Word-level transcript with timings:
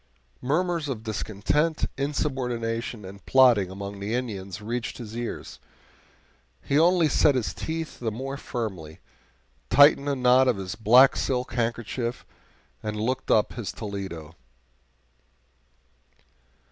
Murmurs 0.41 0.89
of 0.89 1.03
discontent, 1.03 1.85
insubordination, 1.95 3.05
and 3.05 3.23
plotting 3.27 3.69
among 3.69 3.99
the 3.99 4.15
Indians 4.15 4.59
reached 4.59 4.97
his 4.97 5.15
ears; 5.15 5.59
he 6.63 6.79
only 6.79 7.07
set 7.07 7.35
his 7.35 7.53
teeth 7.53 7.99
the 7.99 8.09
more 8.11 8.35
firmly, 8.35 8.99
tightened 9.69 10.07
the 10.07 10.15
knot 10.15 10.47
of 10.47 10.57
his 10.57 10.73
black 10.73 11.15
silk 11.15 11.53
handkerchief, 11.53 12.25
and 12.81 12.99
looked 12.99 13.29
up 13.29 13.53
his 13.53 13.71
Toledo. 13.71 14.35